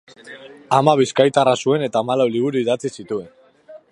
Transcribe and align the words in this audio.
Ama 0.77 0.95
bizkaitarra 1.01 1.53
zuen 1.65 1.85
eta 1.89 2.03
hamalau 2.03 2.27
liburu 2.37 2.61
idatzi 2.65 2.93
zituen. 3.01 3.31